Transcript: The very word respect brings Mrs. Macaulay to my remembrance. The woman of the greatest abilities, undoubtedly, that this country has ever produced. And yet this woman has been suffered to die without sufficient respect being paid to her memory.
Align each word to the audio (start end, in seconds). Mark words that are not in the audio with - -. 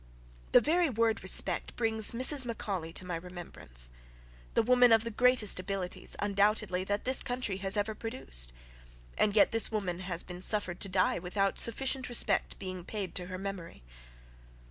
The 0.51 0.61
very 0.61 0.89
word 0.89 1.21
respect 1.21 1.75
brings 1.75 2.09
Mrs. 2.09 2.43
Macaulay 2.43 2.91
to 2.91 3.05
my 3.05 3.15
remembrance. 3.17 3.91
The 4.55 4.63
woman 4.63 4.91
of 4.91 5.03
the 5.03 5.11
greatest 5.11 5.59
abilities, 5.59 6.15
undoubtedly, 6.17 6.83
that 6.85 7.03
this 7.05 7.21
country 7.21 7.57
has 7.57 7.77
ever 7.77 7.93
produced. 7.93 8.51
And 9.15 9.35
yet 9.35 9.51
this 9.51 9.71
woman 9.71 9.99
has 9.99 10.23
been 10.23 10.41
suffered 10.41 10.79
to 10.79 10.89
die 10.89 11.19
without 11.19 11.59
sufficient 11.59 12.09
respect 12.09 12.57
being 12.57 12.83
paid 12.83 13.13
to 13.13 13.27
her 13.27 13.37
memory. 13.37 13.83